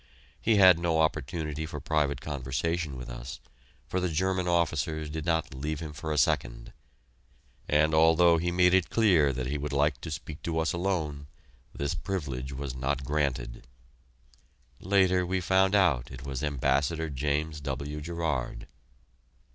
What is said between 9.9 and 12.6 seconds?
to speak to us alone this privilege